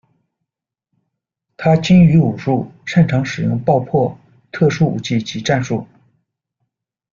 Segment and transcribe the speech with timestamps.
[1.57, 4.17] 他精于武术，擅长使用爆破、
[4.51, 5.85] 特殊武器及战术。